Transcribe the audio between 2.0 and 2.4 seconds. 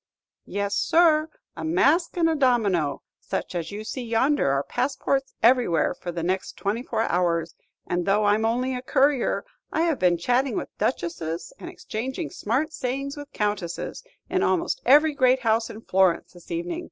and a